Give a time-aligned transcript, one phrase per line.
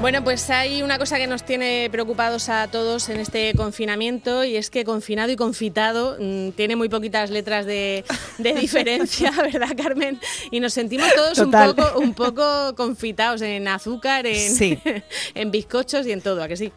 [0.00, 4.56] Bueno, pues hay una cosa que nos tiene preocupados a todos en este confinamiento y
[4.56, 8.04] es que confinado y confitado mmm, tiene muy poquitas letras de,
[8.38, 10.20] de diferencia, ¿verdad, Carmen?
[10.50, 14.78] Y nos sentimos todos un poco, un poco confitados en azúcar, en, sí.
[15.34, 16.72] en bizcochos y en todo, ¿a que sí?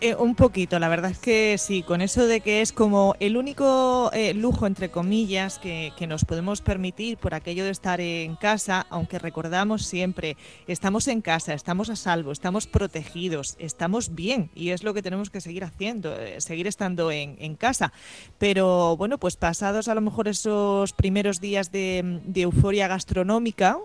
[0.00, 3.36] Eh, un poquito, la verdad es que sí, con eso de que es como el
[3.36, 8.36] único eh, lujo, entre comillas, que, que, nos podemos permitir por aquello de estar en
[8.36, 10.36] casa, aunque recordamos siempre,
[10.68, 15.30] estamos en casa, estamos a salvo, estamos protegidos, estamos bien y es lo que tenemos
[15.30, 17.92] que seguir haciendo, eh, seguir estando en, en, casa.
[18.38, 23.78] Pero bueno, pues pasados a lo mejor esos primeros días de, de euforia gastronómica,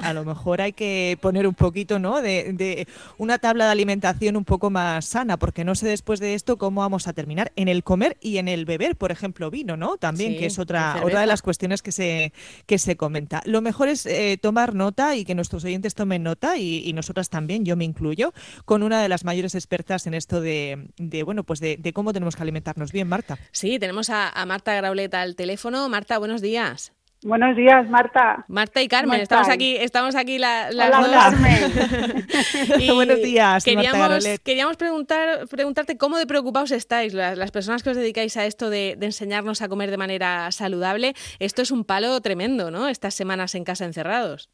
[0.00, 2.22] a lo mejor hay que poner un poquito, ¿no?
[2.22, 2.86] De, de
[3.18, 6.58] una tabla de alimentación un poco más sana, porque que no sé después de esto
[6.58, 9.96] cómo vamos a terminar en el comer y en el beber, por ejemplo, vino, ¿no?
[9.96, 12.34] También, sí, que es otra, otra de las cuestiones que se,
[12.66, 13.40] que se comenta.
[13.46, 17.30] Lo mejor es eh, tomar nota y que nuestros oyentes tomen nota y, y, nosotras
[17.30, 18.34] también, yo me incluyo,
[18.66, 22.12] con una de las mayores expertas en esto de, de bueno, pues de, de, cómo
[22.12, 23.38] tenemos que alimentarnos bien, Marta.
[23.50, 25.88] Sí, tenemos a, a Marta Grauleta al teléfono.
[25.88, 26.92] Marta, buenos días.
[27.24, 28.44] Buenos días, Marta.
[28.46, 31.24] Marta y Carmen, estamos aquí, estamos aquí la, las Hola, dos.
[31.24, 32.80] Carmen.
[32.80, 37.90] y Buenos días, queríamos, queríamos preguntar, preguntarte cómo de preocupados estáis, las, las personas que
[37.90, 41.14] os dedicáis a esto de, de, enseñarnos a comer de manera saludable.
[41.40, 42.86] Esto es un palo tremendo, ¿no?
[42.86, 44.50] Estas semanas en casa encerrados.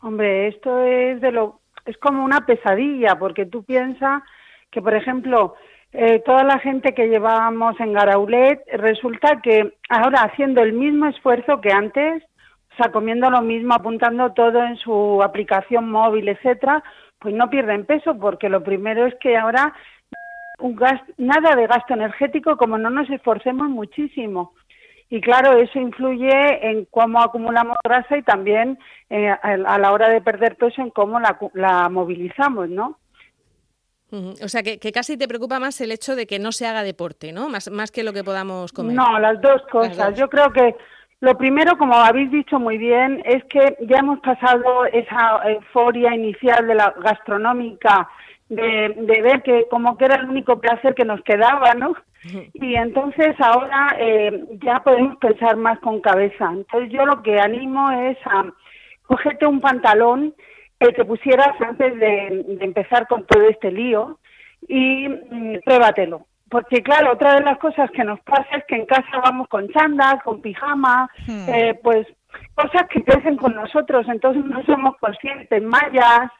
[0.00, 4.22] Hombre, esto es de lo, es como una pesadilla, porque tú piensas
[4.70, 5.54] que, por ejemplo,
[5.92, 11.60] eh, toda la gente que llevábamos en Garaulet, resulta que ahora haciendo el mismo esfuerzo
[11.60, 12.22] que antes,
[12.72, 16.84] o sea, comiendo lo mismo, apuntando todo en su aplicación móvil, etcétera,
[17.18, 19.74] pues no pierden peso, porque lo primero es que ahora
[20.60, 24.52] un gas, nada de gasto energético como no nos esforcemos muchísimo.
[25.08, 30.20] Y claro, eso influye en cómo acumulamos grasa y también eh, a la hora de
[30.20, 32.99] perder peso en cómo la, la movilizamos, ¿no?
[34.12, 36.82] O sea, que, que, casi te preocupa más el hecho de que no se haga
[36.82, 37.48] deporte, ¿no?
[37.48, 38.96] Más, más que lo que podamos comer.
[38.96, 39.96] No, las dos cosas.
[39.96, 40.18] Las dos.
[40.18, 40.74] Yo creo que
[41.20, 46.66] lo primero, como habéis dicho muy bien, es que ya hemos pasado esa euforia inicial
[46.66, 48.08] de la gastronómica,
[48.48, 51.94] de, de ver que como que era el único placer que nos quedaba, ¿no?
[52.52, 56.50] Y entonces ahora eh, ya podemos pensar más con cabeza.
[56.52, 58.44] Entonces yo lo que animo es a
[59.06, 60.34] cogerte un pantalón
[60.80, 64.18] el que pusieras antes de, de, empezar con todo este lío
[64.66, 66.26] y mm, pruébatelo.
[66.48, 69.68] Porque claro, otra de las cosas que nos pasa es que en casa vamos con
[69.68, 71.48] chandas, con pijama, hmm.
[71.48, 72.06] eh, pues
[72.54, 76.30] cosas que crecen con nosotros, entonces no somos conscientes, mallas,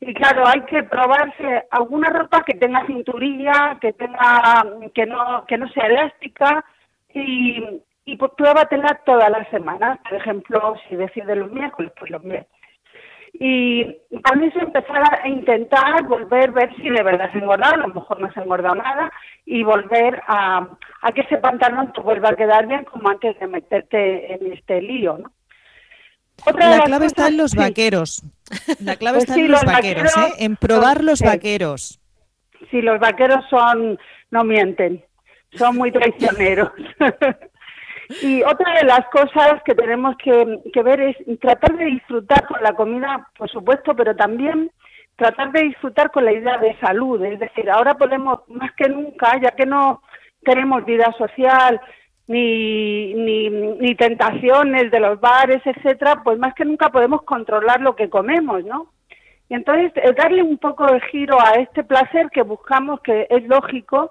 [0.00, 5.56] y claro, hay que probarse alguna ropa que tenga cinturilla, que tenga, que no, que
[5.56, 6.64] no sea elástica,
[7.14, 7.62] y,
[8.04, 9.98] y pues pruébatela todas las semanas.
[10.08, 12.53] Por ejemplo, si decides los miércoles, pues los miércoles
[13.36, 13.84] y
[14.22, 18.20] con eso empezar a intentar volver, ver si de verdad se engordado, a lo mejor
[18.20, 19.10] no se ha engordado nada,
[19.44, 20.68] y volver a,
[21.02, 24.80] a que ese pantalón te vuelva a quedar bien como antes de meterte en este
[24.80, 25.32] lío, ¿no?
[26.46, 27.58] Otra la clave cosas, está en los sí.
[27.58, 28.22] vaqueros.
[28.80, 30.44] La clave pues está sí, en los, los vaqueros, vaqueros, ¿eh?
[30.44, 32.00] en probar los vaqueros.
[32.70, 33.98] Sí, los vaqueros son,
[34.30, 35.04] no mienten,
[35.52, 36.70] son muy traicioneros.
[38.22, 42.62] Y otra de las cosas que tenemos que, que, ver es tratar de disfrutar con
[42.62, 44.70] la comida, por supuesto, pero también
[45.16, 47.22] tratar de disfrutar con la idea de salud.
[47.24, 50.02] Es decir, ahora podemos, más que nunca, ya que no
[50.42, 51.80] tenemos vida social,
[52.26, 57.96] ni, ni, ni tentaciones de los bares, etcétera, pues más que nunca podemos controlar lo
[57.96, 58.88] que comemos, ¿no?
[59.48, 64.10] Y entonces darle un poco de giro a este placer que buscamos, que es lógico,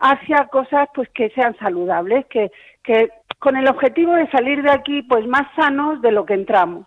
[0.00, 2.50] hacia cosas pues que sean saludables, que,
[2.82, 3.08] que
[3.42, 6.86] con el objetivo de salir de aquí pues más sanos de lo que entramos.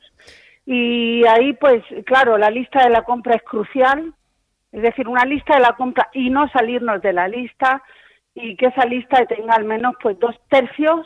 [0.65, 4.13] Y ahí pues claro, la lista de la compra es crucial,
[4.71, 7.83] es decir, una lista de la compra y no salirnos de la lista
[8.33, 11.05] y que esa lista tenga al menos pues dos tercios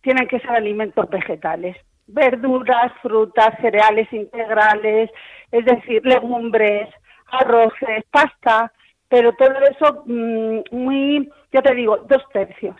[0.00, 1.76] tienen que ser alimentos vegetales,
[2.08, 5.10] verduras, frutas, cereales integrales,
[5.52, 6.88] es decir, legumbres,
[7.30, 8.72] arroces, pasta,
[9.08, 12.74] pero todo eso mmm, muy, ya te digo, dos tercios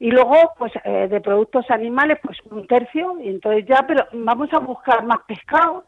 [0.00, 3.20] y luego pues eh, de productos animales pues un tercio.
[3.20, 5.84] Y entonces ya pero vamos a buscar más pescado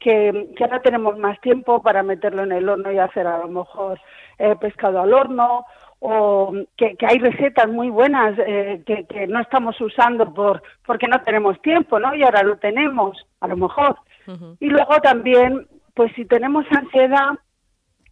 [0.00, 3.48] que, que ahora tenemos más tiempo para meterlo en el horno y hacer a lo
[3.48, 4.00] mejor
[4.38, 5.64] eh, pescado al horno.
[6.04, 11.06] O que, que hay recetas muy buenas eh, que, que no estamos usando por porque
[11.06, 13.96] no tenemos tiempo no y ahora lo tenemos a lo mejor.
[14.26, 14.56] Uh -huh.
[14.58, 17.38] y luego también pues si tenemos ansiedad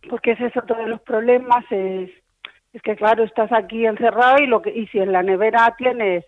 [0.09, 2.11] porque ese es otro de los problemas es
[2.73, 6.25] es que claro, estás aquí encerrado y lo que y si en la nevera tienes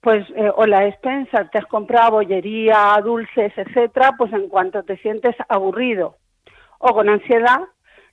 [0.00, 4.96] pues eh, o la despensa te has comprado bollería, dulces, etcétera, pues en cuanto te
[4.98, 6.16] sientes aburrido
[6.78, 7.60] o con ansiedad,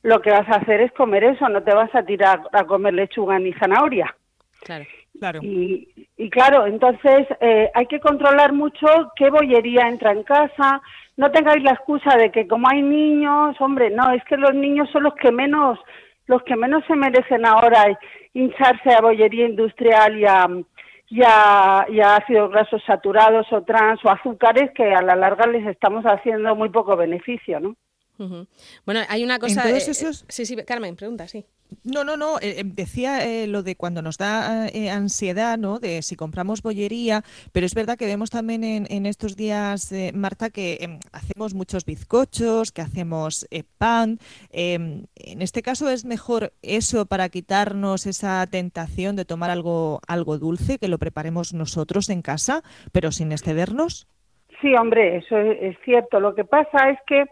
[0.02, 2.94] lo que vas a hacer es comer eso, no te vas a tirar a comer
[2.94, 4.16] lechuga ni zanahoria.
[4.62, 4.86] Claro.
[5.20, 5.40] Claro.
[5.44, 10.82] Y, y claro, entonces eh, hay que controlar mucho qué bollería entra en casa.
[11.18, 14.90] No tengáis la excusa de que como hay niños, hombre, no, es que los niños
[14.92, 15.78] son los que menos,
[16.32, 17.86] los que menos se merecen ahora
[18.34, 20.48] hincharse a bollería industrial y a,
[21.10, 25.46] y a, y a ácidos grasos saturados o trans o azúcares que a la larga
[25.48, 27.76] les estamos haciendo muy poco beneficio, ¿no?
[28.18, 28.48] Ujú.
[28.86, 29.64] Bueno, hay una cosa.
[29.64, 31.44] todos eh, esos- Sí, sí, Carmen, pregunta, sí.
[31.84, 32.38] No, no, no.
[32.40, 35.80] eh, eh, decía eh, lo de cuando nos da eh, ansiedad, ¿no?
[35.80, 37.24] De si compramos bollería,
[37.54, 41.86] pero es verdad que vemos también en, estos días, eh, Marta, que em, hacemos muchos
[41.86, 44.20] bizcochos, que hacemos eh, pan.
[44.52, 50.38] Em, en este caso es mejor eso para quitarnos esa tentación de tomar algo, algo
[50.38, 54.08] dulce, que lo preparemos nosotros en casa, pero sin excedernos.
[54.62, 56.20] Sí, hombre, eso es, es cierto.
[56.20, 57.26] Lo que pasa es que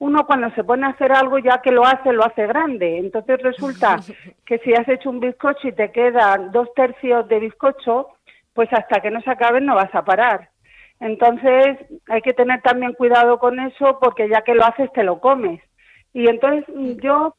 [0.00, 2.98] uno cuando se pone a hacer algo, ya que lo hace, lo hace grande.
[2.98, 4.00] Entonces resulta
[4.46, 8.08] que si has hecho un bizcocho y te quedan dos tercios de bizcocho,
[8.54, 10.48] pues hasta que no se acaben no vas a parar.
[11.00, 15.20] Entonces hay que tener también cuidado con eso porque ya que lo haces te lo
[15.20, 15.60] comes.
[16.12, 17.36] Y entonces mm, yo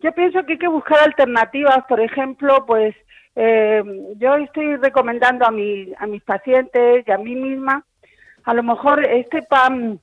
[0.00, 2.94] yo pienso que hay que buscar alternativas, por ejemplo, pues
[3.36, 3.82] eh,
[4.16, 7.82] yo estoy recomendando a, mi, a mis pacientes y a mí misma,
[8.44, 9.98] a lo mejor este pan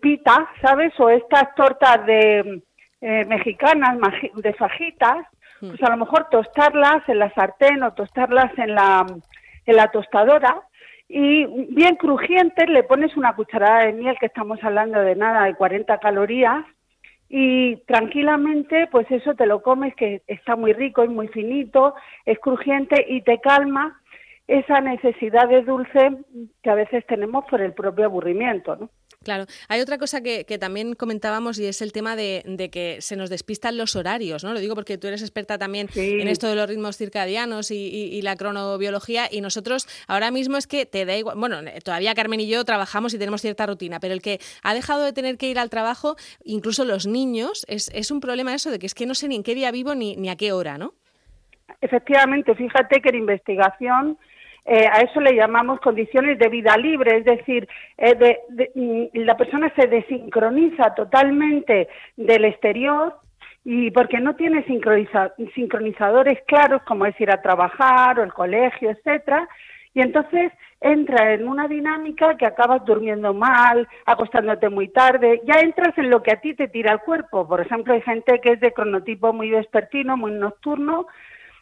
[0.00, 0.92] pita, ¿sabes?
[0.98, 2.62] O estas tortas de
[3.00, 3.98] eh, mexicanas,
[4.34, 5.26] de fajitas,
[5.60, 9.06] pues a lo mejor tostarlas en la sartén o tostarlas en la,
[9.64, 10.62] en la tostadora
[11.08, 15.54] y bien crujientes le pones una cucharada de miel, que estamos hablando de nada, de
[15.54, 16.64] 40 calorías,
[17.28, 21.94] y tranquilamente pues eso te lo comes que está muy rico y muy finito,
[22.24, 24.00] es crujiente y te calma
[24.46, 26.18] esa necesidad de dulce
[26.62, 28.90] que a veces tenemos por el propio aburrimiento, ¿no?
[29.26, 29.46] Claro.
[29.66, 33.16] Hay otra cosa que, que también comentábamos y es el tema de, de que se
[33.16, 34.52] nos despistan los horarios, ¿no?
[34.54, 36.20] Lo digo porque tú eres experta también Sí.
[36.20, 40.56] en esto de los ritmos circadianos y, y- y la cronobiología y nosotros ahora mismo
[40.58, 43.66] es que te da igual, bueno, eh, todavía Carmen y yo trabajamos y tenemos cierta
[43.66, 46.14] rutina, pero el que ha dejado de tener que ir al trabajo,
[46.44, 49.34] incluso los niños, es, es un problema eso de que es que no sé ni
[49.34, 50.94] en qué día vivo ni, ni a qué hora, ¿no?
[51.80, 54.18] Efectivamente, fíjate que en investigación
[54.66, 57.68] eh, a eso le llamamos condiciones de vida libre, es decir,
[57.98, 63.14] eh, de- de- mm, la persona se desincroniza totalmente del exterior
[63.64, 68.90] y porque no tiene sincroniza- sincronizadores claros como es ir a trabajar o el colegio,
[68.90, 69.48] etcétera,
[69.94, 75.96] y entonces entra en una dinámica que acabas durmiendo mal, acostándote muy tarde, ya entras
[75.96, 77.48] en lo que a ti te tira el cuerpo.
[77.48, 81.06] Por ejemplo, hay gente que es de cronotipo muy vespertino, muy nocturno,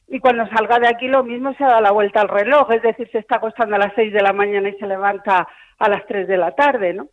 [0.09, 3.09] y cuando salga de aquí lo mismo se da la vuelta al reloj, es decir,
[3.11, 5.49] se está acostando a las 6 de la mañana y se levanta
[5.79, 7.09] a las 3 de la tarde, ¿no?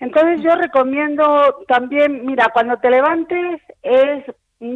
[0.00, 4.24] Entonces yo recomiendo también, mira, cuando te levantes es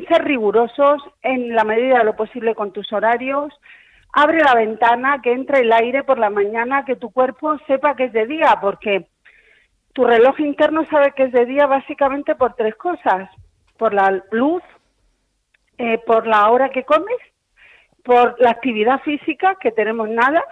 [0.08, 3.52] ser rigurosos en la medida de lo posible con tus horarios,
[4.12, 8.04] abre la ventana, que entre el aire por la mañana, que tu cuerpo sepa que
[8.04, 9.08] es de día, porque
[9.92, 13.30] tu reloj interno sabe que es de día básicamente por tres cosas,
[13.76, 14.62] por la luz,
[15.78, 17.18] eh, por la hora que comes,
[18.08, 20.42] por la actividad física, que tenemos nada,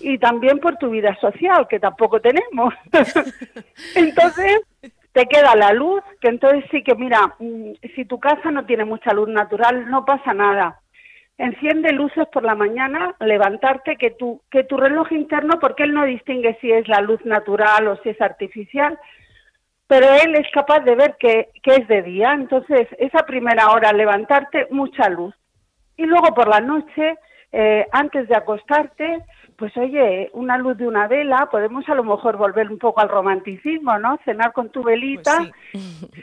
[0.00, 2.74] y también por tu vida social, que tampoco tenemos.
[3.94, 4.62] entonces,
[5.12, 8.84] te queda la luz, que entonces sí que, mira, mm, si tu casa no tiene
[8.84, 10.80] mucha luz natural, no pasa nada.
[11.38, 16.04] Enciende luces por la mañana, levantarte, que tu, que tu reloj interno, porque él no
[16.06, 18.98] distingue si es la luz natural o si es artificial,
[19.86, 22.32] pero él es capaz de ver que, que es de día.
[22.32, 25.36] Entonces, esa primera hora, levantarte, mucha luz.
[26.00, 27.16] Y luego por la noche,
[27.52, 29.18] eh, antes de acostarte,
[29.56, 33.10] pues oye, una luz de una vela, podemos a lo mejor volver un poco al
[33.10, 34.18] romanticismo, ¿no?
[34.24, 35.36] Cenar con tu velita,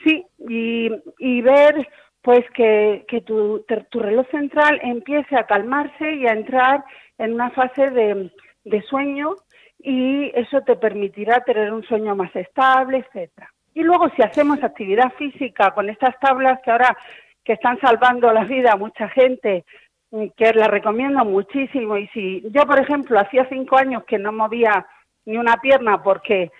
[0.03, 1.87] sí, y, y ver
[2.23, 6.83] pues que, que tu, te- tu reloj central empiece a calmarse y a entrar
[7.19, 8.31] en una fase de,
[8.65, 9.35] de sueño
[9.79, 13.47] y eso te permitirá tener un sueño más estable, etcétera.
[13.75, 16.97] Y luego si hacemos actividad física con estas tablas que ahora
[17.47, 19.63] que están salvando la vida a mucha gente,
[20.11, 21.95] mm, que las recomiendo muchísimo.
[21.95, 24.85] Y si yo por ejemplo hacía cinco años que no movía
[25.25, 26.51] ni una pierna porque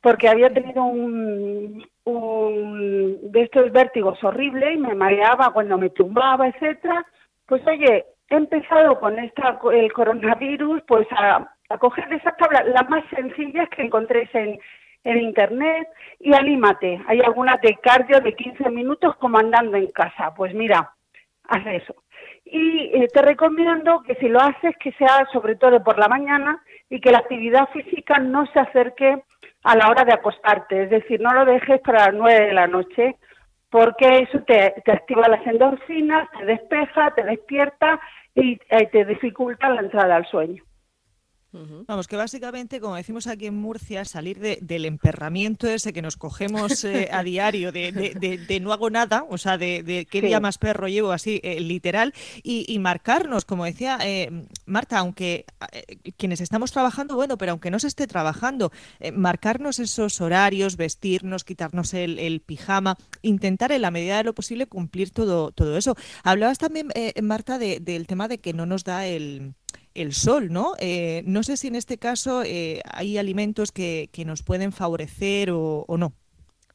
[0.00, 6.48] porque había tenido un, un de estos vértigos horrible y me mareaba cuando me tumbaba,
[6.48, 7.04] etcétera,
[7.46, 12.88] pues oye, he empezado con esta el coronavirus pues a, a coger esas tablas las
[12.88, 14.58] más sencillas que encontréis en,
[15.06, 17.00] en internet y anímate.
[17.06, 20.34] Hay algunas de cardio de 15 minutos como andando en casa.
[20.34, 20.92] Pues mira,
[21.44, 21.94] haz eso.
[22.44, 26.60] Y eh, te recomiendo que si lo haces, que sea sobre todo por la mañana
[26.90, 29.22] y que la actividad física no se acerque
[29.62, 30.84] a la hora de acostarte.
[30.84, 33.16] Es decir, no lo dejes para las nueve de la noche
[33.70, 38.00] porque eso te, te activa las endorfinas, te despeja, te despierta
[38.34, 40.65] y eh, te dificulta la entrada al sueño.
[41.86, 46.84] Vamos, que básicamente, como decimos aquí en Murcia, salir del emperramiento ese que nos cogemos
[46.84, 51.12] eh, a diario de, no hago nada, o sea, de, qué día más perro llevo,
[51.12, 55.44] así, eh, literal, y, marcarnos, como decía eh, Marta, aunque
[56.16, 58.70] quienes estamos trabajando, bueno, pero aunque no se esté trabajando,
[59.12, 65.10] marcarnos esos horarios, vestirnos, quitarnos el, pijama, intentar en la medida de lo posible cumplir
[65.10, 65.96] todo, todo eso.
[66.22, 66.88] Hablabas también,
[67.22, 69.54] Marta, del tema de que no nos da el
[69.96, 70.72] el sol, ¿no?
[70.78, 75.50] Eh, no sé si en este caso eh, hay alimentos que, que, nos pueden favorecer
[75.50, 76.12] o, no.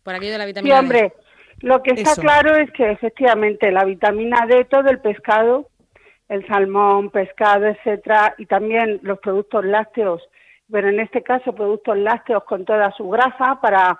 [0.04, 1.14] Por aquello de la vitamina sí, hombre,
[1.60, 5.70] lo que está claro es que efectivamente la vitamina D, todo el pescado,
[6.28, 10.22] el salmón, pescado, etcétera, y también los productos lácteos,
[10.72, 14.00] pero en este caso productos lácteos con toda su grasa para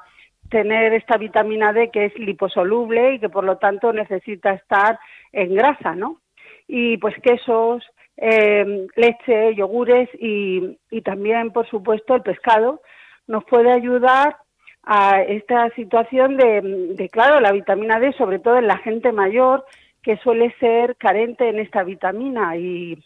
[0.50, 5.00] tener esta vitamina D que es liposoluble y que por lo tanto necesita estar
[5.32, 6.22] en grasa, ¿no?
[6.68, 7.84] Y pues quesos,
[8.24, 12.82] eh, leche, yogures y, también, por supuesto, el pescado
[13.26, 14.38] nos puede ayudar
[14.84, 19.66] a esta situación de, claro, la vitamina D, sobre todo en la gente mayor,
[20.04, 22.56] que suele ser carente en esta vitamina.
[22.58, 23.04] Y,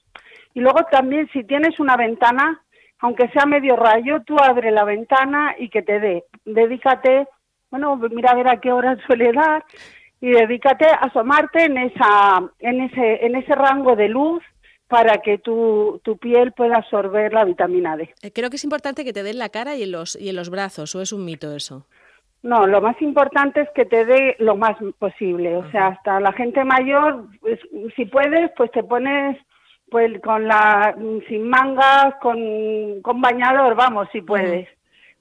[0.54, 2.62] y luego también, si tienes una ventana,
[3.00, 6.26] aunque sea medio rayo, tú abre la ventana y que te dé.
[6.44, 7.28] Dedícate,
[7.72, 9.64] bueno, mira a ver a qué hora suele dar
[10.20, 14.44] y dedícate a asomarte en, esa, en, ese, en ese rango de luz
[14.88, 18.14] para que tu, tu piel pueda absorber la vitamina D.
[18.22, 20.36] Eh, creo que es importante que te den la cara y en los, y en
[20.36, 21.86] los brazos, ¿o es un mito eso?
[22.44, 25.58] No, lo más importante es que te dé lo más posible.
[25.58, 27.60] O sea, hasta la gente mayor, pues,
[27.96, 29.38] si puedes, pues te pones
[29.90, 30.96] pues con la
[31.28, 34.68] sin mangas, con, con bañador, vamos, si puedes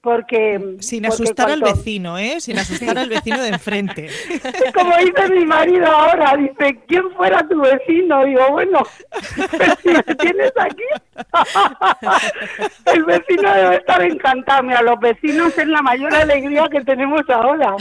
[0.05, 2.39] porque sin asustar al vecino, ¿eh?
[2.39, 4.07] Sin asustar al vecino de enfrente.
[4.75, 8.23] Como dice mi marido ahora, dice, ¿quién fuera tu vecino?
[8.23, 8.83] Digo, bueno,
[9.81, 10.83] si me tienes aquí,
[12.93, 14.61] el vecino debe estar encantado.
[14.61, 17.75] Mira, los vecinos es la mayor alegría que tenemos ahora.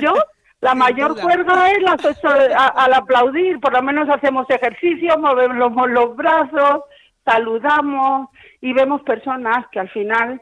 [0.00, 0.14] Yo
[0.60, 6.82] la mayor cuerda es al aplaudir, por lo menos hacemos ejercicio, movemos los brazos,
[7.24, 8.28] saludamos
[8.60, 10.40] y vemos personas que al final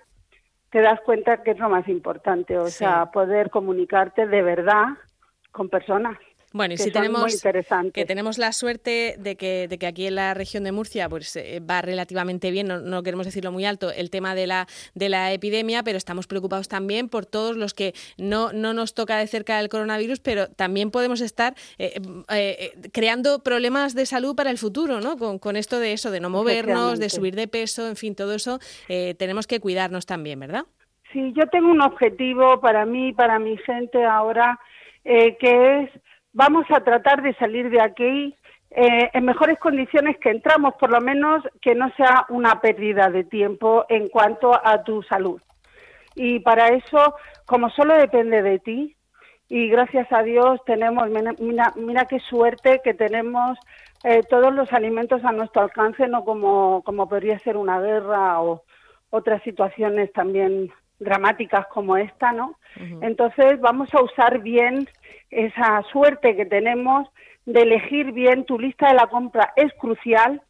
[0.70, 4.88] te das cuenta que es lo más importante, o sea, poder comunicarte de verdad
[5.52, 6.18] con personas.
[6.56, 7.44] Bueno, y si tenemos
[7.92, 11.36] que tenemos la suerte de que, de que aquí en la región de Murcia pues
[11.36, 15.32] eh, va relativamente bien, no, queremos decirlo muy alto, el tema de la de la
[15.32, 19.60] epidemia, pero estamos preocupados también por todos los que no, no nos toca de cerca
[19.60, 25.02] el coronavirus, pero también podemos estar eh, eh, creando problemas de salud para el futuro,
[25.02, 25.18] ¿no?
[25.18, 28.34] Con, con, esto de eso, de no movernos, de subir de peso, en fin, todo
[28.34, 28.60] eso
[29.18, 30.64] tenemos que cuidarnos también, ¿verdad?
[31.12, 34.58] Sí, yo tengo un objetivo para mí, para mi gente ahora,
[35.04, 35.90] que es
[36.36, 38.36] vamos a tratar de salir de aquí
[38.70, 43.24] eh, en mejores condiciones que entramos, por lo menos que no sea una pérdida de
[43.24, 45.40] tiempo en cuanto a tu salud.
[46.14, 47.14] Y para eso,
[47.46, 48.96] como solo depende de ti,
[49.48, 53.58] y gracias a Dios tenemos, mira, mira qué suerte que tenemos
[54.04, 58.62] eh, todos los alimentos a nuestro alcance, no como, como podría ser una guerra o
[59.08, 62.56] otras situaciones también dramáticas como esta, ¿no?
[63.00, 64.88] Entonces vamos a usar bien
[65.30, 67.08] esa suerte que tenemos
[67.46, 70.42] de elegir bien tu lista de la compra es crucial.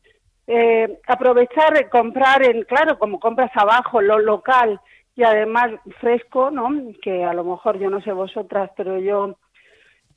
[0.49, 4.81] Eh, aprovechar comprar en, claro, como compras abajo, lo local
[5.17, 6.69] y además fresco, ¿no?
[7.03, 9.37] Que a lo mejor yo no sé vosotras, pero yo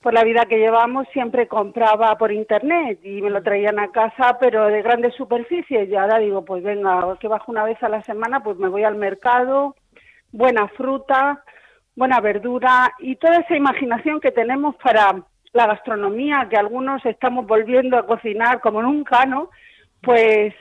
[0.02, 4.38] por la vida que llevamos siempre compraba por internet y me lo traían a casa,
[4.40, 5.90] pero de grandes superficies.
[5.90, 8.84] Y ahora digo, pues venga, que bajo una vez a la semana, pues me voy
[8.84, 9.76] al mercado,
[10.32, 11.44] buena fruta,
[11.96, 17.98] buena verdura y toda esa imaginación que tenemos para la gastronomía, que algunos estamos volviendo
[17.98, 19.50] a cocinar como nunca, ¿no?
[20.02, 20.54] Pues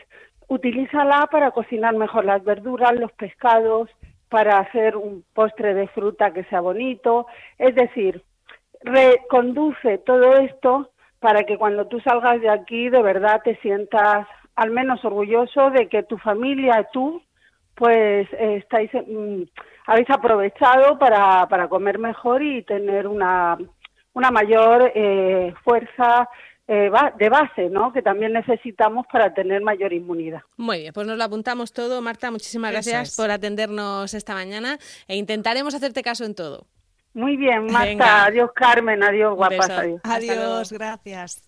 [0.49, 3.91] utilízala para cocinar mejor las verduras, los pescados,
[4.29, 7.27] para hacer un postre de fruta que sea bonito.
[7.59, 8.23] Es decir,
[8.83, 14.71] reconduce todo esto para que cuando tú salgas de aquí de verdad te sientas al
[14.71, 17.23] menos orgulloso de que tu familia, tú,
[17.79, 19.43] pues eh, estáis, mm,
[19.87, 23.57] habéis aprovechado para, para comer mejor y tener una,
[24.13, 26.29] una mayor eh, fuerza
[26.67, 27.93] eh, de base, ¿no?
[27.93, 30.41] Que también necesitamos para tener mayor inmunidad.
[30.57, 32.03] Muy bien, pues nos lo apuntamos todo.
[32.03, 36.67] Marta, muchísimas gracias por atendernos esta mañana e intentaremos hacerte caso en todo.
[37.15, 38.27] Muy bien, Marta.
[38.27, 39.03] Adiós, Carmen.
[39.03, 39.71] Adiós, guapas.
[40.03, 41.48] Adiós, gracias.